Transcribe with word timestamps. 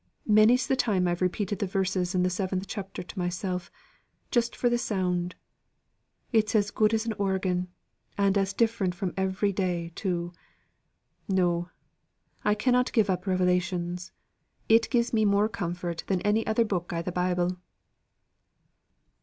Many's 0.25 0.65
the 0.65 0.75
time 0.75 1.07
I've 1.07 1.21
repeated 1.21 1.59
the 1.59 1.67
verses 1.67 2.15
in 2.15 2.23
the 2.23 2.29
seventh 2.31 2.65
chapter 2.65 3.03
to 3.03 3.19
myself, 3.19 3.69
just 4.31 4.55
for 4.55 4.67
the 4.67 4.79
sound. 4.79 5.35
It's 6.31 6.55
as 6.55 6.71
good 6.71 6.91
as 6.95 7.05
an 7.05 7.13
organ, 7.19 7.67
and 8.17 8.35
as 8.35 8.51
different 8.51 8.95
from 8.95 9.13
every 9.15 9.51
day, 9.53 9.91
too. 9.93 10.33
No, 11.29 11.69
I 12.43 12.55
cannot 12.55 12.91
give 12.93 13.11
up 13.11 13.27
Revelations. 13.27 14.11
It 14.67 14.89
gives 14.89 15.13
me 15.13 15.23
more 15.23 15.47
comfort 15.47 16.03
than 16.07 16.21
any 16.21 16.47
other 16.47 16.65
book 16.65 16.91
i' 16.91 17.03
the 17.03 17.11
Bible." 17.11 17.57